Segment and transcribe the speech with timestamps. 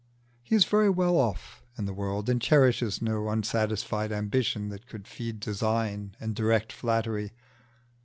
[0.41, 5.07] He is very well off in the world, and cherishes no unsatisfied ambition that could
[5.07, 7.33] feed design and direct flattery.